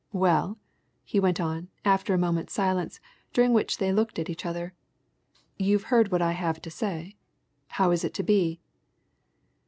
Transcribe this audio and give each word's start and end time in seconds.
Well," 0.13 0.57
he 1.03 1.19
went 1.19 1.39
on 1.39 1.67
after 1.85 2.15
a 2.15 2.17
moment's 2.17 2.53
silence, 2.53 2.99
during 3.33 3.53
which 3.53 3.77
they 3.77 3.93
looked 3.93 4.17
at 4.17 4.31
each 4.31 4.47
other, 4.47 4.73
"you've 5.59 5.83
heard 5.93 6.11
what 6.11 6.23
I 6.23 6.31
have 6.31 6.59
to 6.63 6.71
say. 6.71 7.17
How 7.67 7.91
is 7.91 8.03
it 8.03 8.15
to 8.15 8.23
be?" 8.23 8.59